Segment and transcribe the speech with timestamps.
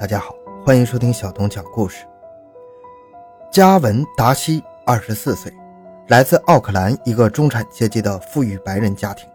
[0.00, 0.32] 大家好，
[0.64, 2.06] 欢迎收听小东讲故事。
[3.50, 5.52] 加文·达西，二十四岁，
[6.06, 9.28] 来自奥克兰一个中产阶级的富裕白人家庭。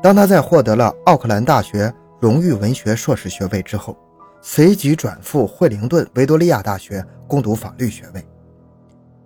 [0.00, 3.96] 当他在获得了奥克兰大学荣誉文学硕士学位之后，
[4.40, 8.24] 随即转赴惠灵顿维多利亚大学攻读法律学位。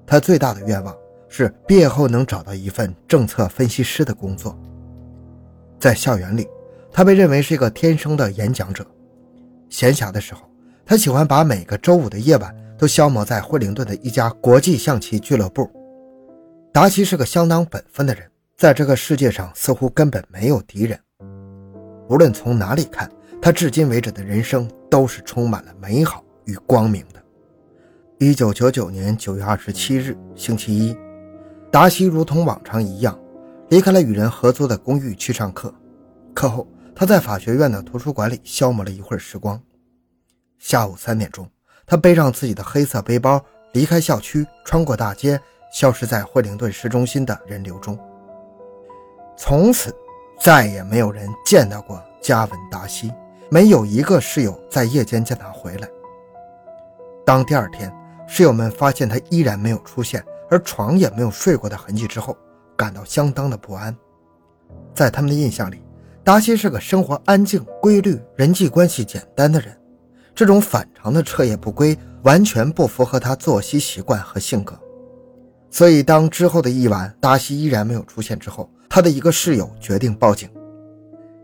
[0.06, 0.96] 他最大的愿望
[1.28, 4.58] 是毕业后能找到一份政策分析师的工作。
[5.78, 6.48] 在校园里，
[6.90, 8.82] 他被认为是一个天生的演讲者。
[9.68, 10.42] 闲暇的时候，
[10.84, 15.70] 他喜欢把每个周五的夜晚都消磨在惠灵顿的一家国际象棋俱乐部。
[16.72, 20.98] 达西是个相当本分的人，在这个世界上似乎根本没有敌人。
[22.08, 23.10] 无论从哪里看，
[23.42, 27.22] 他至今为止的人生都是充满了美好与光明的。
[28.18, 30.96] 一九九九年九月二十七日，星期一，
[31.70, 33.18] 达西如同往常一样，
[33.70, 35.74] 离开了与人合租的公寓去上课。
[36.32, 36.66] 课后。
[36.98, 39.60] 他在法学院的图书馆里消磨了一会儿时光。
[40.58, 41.46] 下午三点钟，
[41.84, 43.38] 他背上自己的黑色背包，
[43.74, 45.38] 离开校区，穿过大街，
[45.70, 47.98] 消失在惠灵顿市中心的人流中。
[49.36, 49.94] 从此，
[50.40, 53.12] 再也没有人见到过加文·达西，
[53.50, 55.86] 没有一个室友在夜间见他回来。
[57.26, 57.94] 当第二天
[58.26, 62.34] 室友们发现他依然没有出现，而床也没有睡过的痕迹之后，
[62.74, 63.94] 感到相当的不安。
[64.94, 65.82] 在他们的印象里，
[66.26, 69.72] 达西是个生活安静、规律、人际关系简单的人，
[70.34, 74.76] 这种反常的彻夜不归完全不符合他作息习惯和性格。
[75.70, 80.50] 所以，当之后的一晚达西依然没有出现之后，他的一个室友决定报警。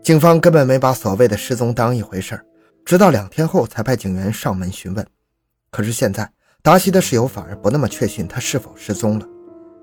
[0.03, 2.37] 警方根本没把所谓的失踪当一回事
[2.83, 5.07] 直到两天后才派警员上门询问。
[5.71, 6.29] 可是现在，
[6.61, 9.25] 达西的室友反而不那么确信他是否失踪了。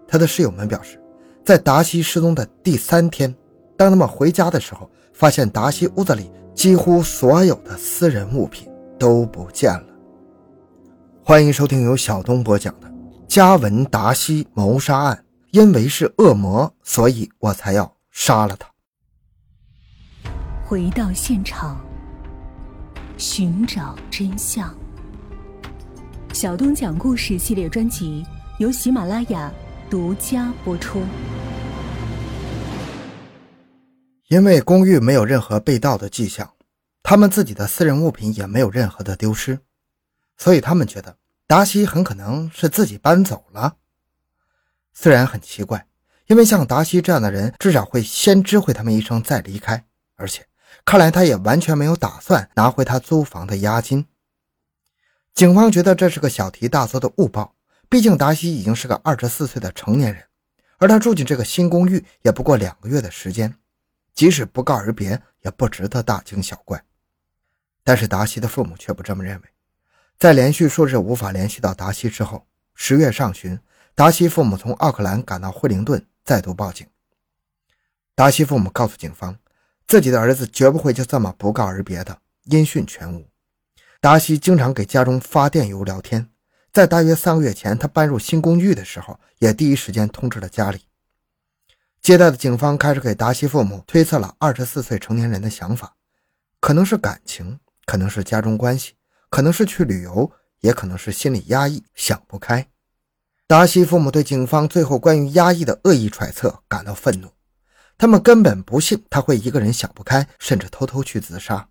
[0.06, 1.00] 他的室友们表示，
[1.42, 3.34] 在达西失踪的第三天。
[3.80, 9.86] 当他们回家的时候，发现达西屋子里几乎所有的私人物品都不见了。
[11.24, 12.86] 欢迎收听由小东播讲的
[13.26, 15.16] 《加文·达西谋杀案》，
[15.58, 18.68] 因为是恶魔，所以我才要杀了他。
[20.62, 21.80] 回到现场，
[23.16, 24.74] 寻找真相。
[26.34, 28.26] 小东讲故事系列专辑
[28.58, 29.50] 由喜马拉雅
[29.88, 31.00] 独家播出。
[34.30, 36.54] 因为公寓没有任何被盗的迹象，
[37.02, 39.58] 他们自己的私人物品也没有任何的丢失，
[40.38, 41.16] 所以他们觉得
[41.48, 43.74] 达西很可能是自己搬走了。
[44.94, 45.84] 虽然很奇怪，
[46.28, 50.46] 因为像达西这样的人，至少会先知会他们一声再离开，而且
[50.84, 54.06] 看来他也完全没有打算拿回他租房的押金。
[55.34, 57.56] 警方觉得这是个小题大做的误报，
[57.88, 60.22] 毕竟达西已经是个二十四岁的成年人，
[60.78, 63.56] 而他住进这个新公寓也不过两个月的时间。
[64.14, 66.82] 即使不告而别，也不值得大惊小怪。
[67.82, 69.42] 但是达西的父母却不这么认为。
[70.18, 73.58] 在连续数日无法联系到达西之后，十月上旬，
[73.94, 76.86] 达西父母从奥克兰赶到惠灵顿，再度报警。
[78.14, 79.38] 达西父母告诉警方，
[79.86, 83.26] 自己的儿子绝不会就这么不告而别的，音讯全无。
[84.00, 86.28] 达西经常给家中发电邮聊天，
[86.70, 90.82] 在大约三个月前，他搬入新公寓的时候，也第一时间通知了家里。
[92.02, 95.94] 接待的警方开始给达西父母推测了二十四岁成年人的想法，
[96.58, 98.94] 可能是感情，可能是家中关系，
[99.28, 102.66] 可能是去旅游，也可能是心理压抑，想不开。
[103.46, 107.28] 达西父母对警方最后关于压抑的恶意揣测感到愤怒，
[107.98, 111.68] 他们根本不信他会一个人想不开，甚至偷偷去自杀。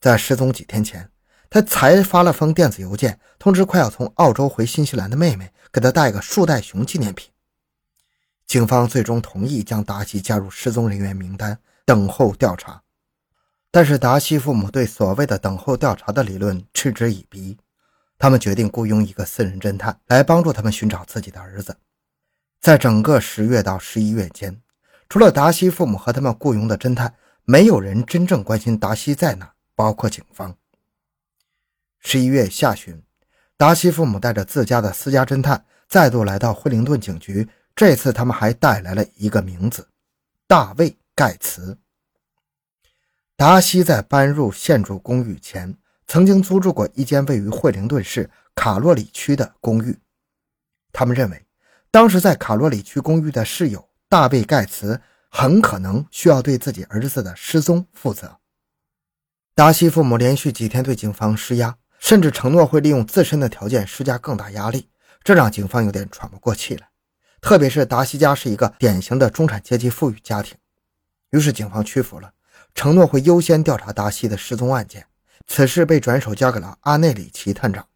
[0.00, 1.10] 在失踪几天前，
[1.50, 7.28] 他才发了封电子邮件通知快要从澳洲回新西兰的妹妹，给他带个树袋熊纪念品。
[8.48, 12.82] 警方最终同意将达西加入失踪人员名单，等候调查。
[13.70, 17.58] 但是达西父母对所谓的“等候调查”的理论嗤之以鼻，
[18.18, 21.76] 他们决定雇佣一个私人侦探来帮助他们寻找自己的儿子。
[22.58, 24.58] 在整个十月到十一月间，
[25.10, 30.56] 除了达西父母和他们雇佣的侦探，没有人真正关心达西在哪，包括警方。
[32.00, 33.02] 十一月下旬，
[33.58, 37.46] 达西父母带着自家的私家侦探再度来到惠灵顿警局。
[37.78, 39.86] 这次他们还带来了一个名字，
[40.48, 41.78] 大卫·盖茨。
[43.36, 49.96] 达西在搬入现住公寓前，曾经租住过一间位于惠灵顿市卡洛里区的公寓。
[50.92, 51.46] 他们认为，
[51.92, 58.38] 当时在卡洛里区公寓的室友大卫·盖茨很可能需要对自己儿子的失踪负责。
[59.54, 64.90] 达西父母连续几天对警方施压，甚至承诺会利用自身的条件施加更大压力，
[65.22, 66.87] 这让警方有点喘不过气来。
[67.40, 70.56] 特别是达西家是一个典型的中产阶级富裕家庭，
[71.30, 72.32] 于是警方屈服了，
[72.74, 75.06] 承诺会优先调查达西的失踪案件，
[75.46, 77.86] 此事被转手交给了阿内里奇探长。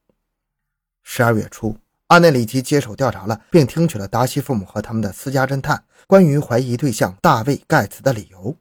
[1.02, 8.56] 十二月初，阿内里奇接手调查了，并听取了达西父母和他们的私家侦探关于怀疑对象大卫·盖茨的理由。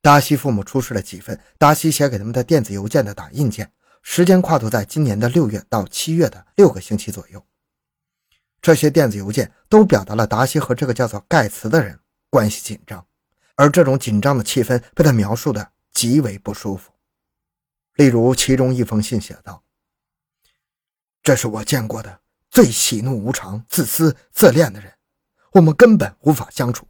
[0.00, 3.72] 达西父母出示了几份达西写给他们的电子邮件的打印件，
[4.02, 7.44] 时间跨度在今年的六月到七月的六个星期左右。
[8.68, 11.98] 这些电子邮件都表达了达西和这个叫做盖茨的人
[12.28, 13.02] 关系紧张，
[13.54, 16.92] 而这种紧张的气氛被他描述的极为不舒服。
[17.94, 19.62] 例如，其中一封信写道
[21.24, 22.20] ：“这是我见过的
[22.50, 24.92] 最喜怒无常、自私自恋的人，
[25.52, 26.86] 我们根本无法相处。”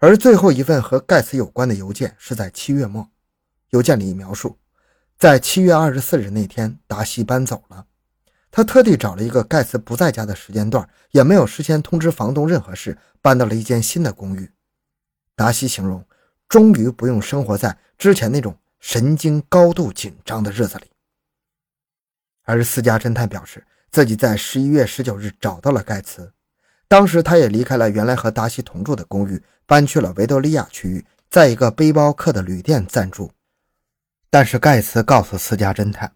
[0.00, 3.06] 而最后一份和盖茨有关的邮件是在七月末，
[3.68, 4.58] 邮件里描述，
[5.18, 7.84] 在七月二十四日那天，达西搬走了。
[8.52, 14.52] 他特地找了一个盖茨不在家的时间段，也没有事先通知房东任何事，搬到了一间新的公寓。
[15.34, 16.06] 达西形容，
[16.50, 20.84] 终于不用生活在之前那种神经高度紧张的日子里。
[22.44, 26.30] 而私家侦探表示，自己在十一月十九日找到了盖茨。
[26.86, 33.32] 当时他也离开了原来和达西同住的公寓，搬去了维多利亚区域，在一个背包客的旅店暂住。
[34.28, 36.14] 但是盖茨告诉私家侦探，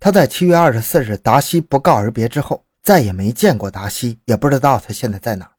[0.00, 5.50] 他在七月二十四日达西不告而别之后，再也没见过达西，也不知道他现在在哪。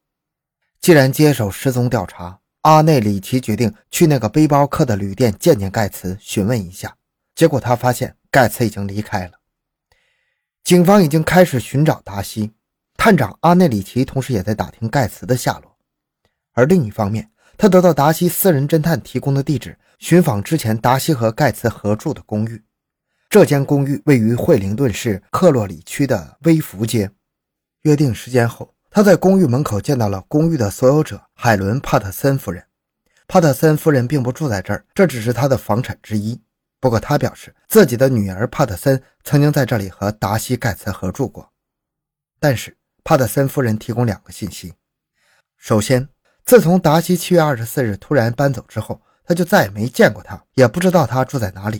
[0.80, 6.96] 既然接手失踪调查，阿内里奇决定去那个背包客的旅店见见盖茨，询问一下。
[7.36, 9.34] 结果他发现盖茨已经离开了。
[10.64, 12.52] 警方已经开始寻找达西。
[12.96, 15.78] 探长阿内里奇同时也在打听盖茨的下落，
[16.52, 22.62] 而另一方面，他得到达西私人侦探提供的地址，寻访之前达西和盖茨合住的公寓。
[23.30, 27.12] 这间公寓位于惠灵顿市克洛里区的威福街。
[27.84, 32.66] 约定时间后，他在公寓门口见到了公寓的所有者海伦·帕特森夫人。
[33.28, 36.42] 帕特森夫人并不住在这儿，这只是他的房产之一。
[36.80, 41.52] 不过，他表示自己的女儿帕特森曾经在这里和达西·盖茨合住过，
[42.40, 42.76] 但是。
[43.02, 44.74] 帕特森夫人提供两个信息：
[45.58, 46.10] 首先，
[46.46, 51.80] 自从达西七月二十四日突然搬走之后，他就再也没见过他，也不知道他住在哪里；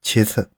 [0.00, 0.50] 其次，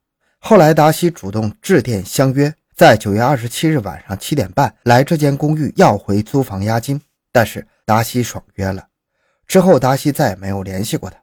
[0.46, 7.00] 后来达西主动致电相约，在九月二十七日晚上七点半来这间公寓要回租房押金，
[7.32, 8.86] 但是达西爽约了。
[9.46, 11.16] 之后，达西再也没有联系过他。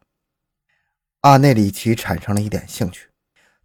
[1.20, 3.10] 阿内里奇产生了一点兴趣：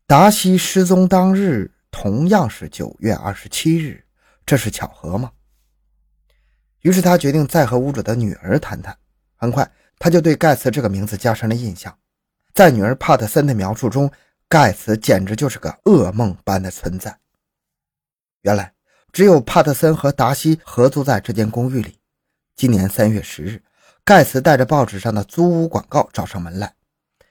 [0.07, 4.05] 达西失踪当日同样是九月二十七日。
[4.45, 5.33] 这是巧合吗？
[6.83, 8.95] 于是他决定再和屋主的女儿谈谈。
[9.37, 9.67] 很快，
[9.99, 11.97] 他就对盖茨这个名字加深了印象。
[12.53, 14.11] 在女儿帕特森的描述中，
[14.49, 17.19] 盖茨简直就是个噩梦般的存在。
[18.43, 18.73] 原来，
[19.13, 21.99] 只有帕特森和达西合租在这间公寓里。
[22.55, 23.63] 今年三月十日，
[24.05, 26.73] 盖茨带着报纸上的租屋广告找上门来。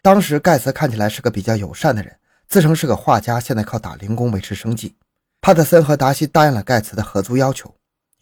[0.01, 2.19] 当时，盖茨看起来是个比较友善的人，
[2.49, 4.97] 自称是个画家，现在靠打零工维持生计。
[5.39, 7.73] 帕特森和达西答应了盖茨的合租要求，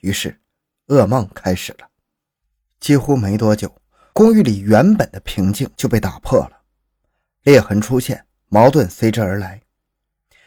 [0.01, 0.39] 于是
[0.87, 1.87] 噩梦开始了。
[2.79, 3.75] 几乎没多久，
[4.13, 6.61] 公寓里原本的平静就被打破了，
[7.41, 9.59] 裂痕出现，矛盾随之而来。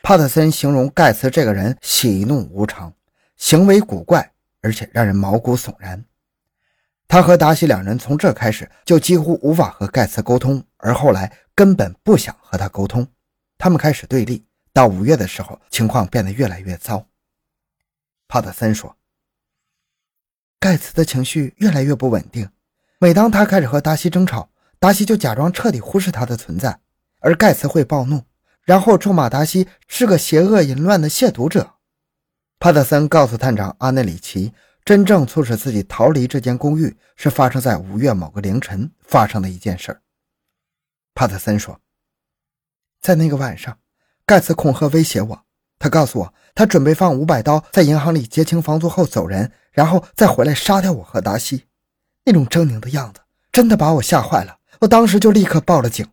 [0.01, 2.95] 帕特森形容盖茨这个人喜怒无常，
[3.37, 4.31] 行为古怪，
[4.63, 6.05] 而且让人毛骨悚然。
[7.09, 13.05] 他和达西两人从这开始就几乎无法和盖茨沟通，而后来根本不想和他沟通，
[13.59, 14.47] 他们开始对立。
[14.73, 17.09] 到五月的时候，情况变得越来越糟。
[18.29, 18.97] 帕特森说
[20.61, 22.49] ：“盖茨的情绪越来越不稳定。
[23.01, 26.79] 每当他开始和达西争吵，达西就假装彻底忽视他的存在，
[27.27, 28.23] 而盖茨会暴怒，
[28.63, 31.73] 然后咒骂达西是个邪恶淫乱的亵渎者。”
[32.61, 34.53] 帕特森告诉探长阿内里奇，
[34.85, 40.01] 真正促使自己逃离这间公寓是发生在五月某个凌晨发生的一件事。
[41.17, 41.81] 帕特森说
[43.03, 43.77] ：“在那个晚上。”
[44.25, 45.43] 盖茨恐吓威胁我，
[45.79, 51.67] 他告诉我，他准备放五百刀在银行里结清房租后走人，然后再回来杀掉我和达西。
[52.25, 53.21] 那种狰狞的样子
[53.53, 56.07] 真的把我吓坏了，我当时就立刻报了警。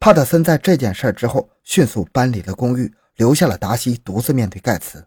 [0.00, 5.06] 帕特森在这件事之后迅速搬离了公寓，留下了达西独自面对盖茨。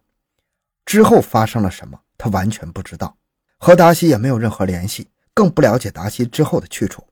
[0.86, 3.16] 之后发生了什么，他完全不知道，
[3.58, 7.04] 和达西也没有任何联系，更不了解达西之后的去处。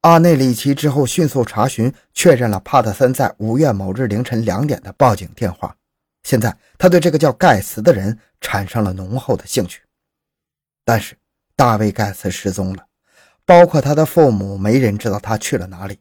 [0.00, 5.76] 阿内里奇之后迅速查询，确认了帕特森在五月某日凌晨两点的报警电话。
[6.22, 9.82] 现在他对这个叫盖茨的人产生了浓厚的兴趣。
[10.86, 11.18] 但是
[11.54, 12.86] 大卫·盖茨失踪了，
[13.44, 15.98] 包括他的父母，没人知道他去了哪里，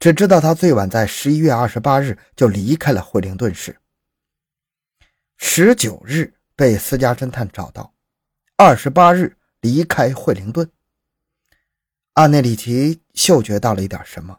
[0.00, 3.76] 只知道他最晚在十一月二十八日就离开了惠灵顿市。
[5.36, 7.92] 十九日被私家侦探找到，
[8.56, 10.70] 二十八日离开惠灵顿。
[12.14, 14.38] 阿内里奇嗅觉到了一点什么，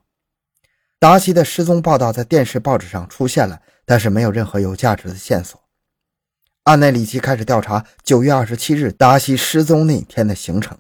[0.98, 5.64] 达西的失踪报道在电视、报纸上出现了，但是没有任何有价值的线索。
[6.64, 10.80] 安内里奇开始调查九月二十七日达西失踪那天的行程。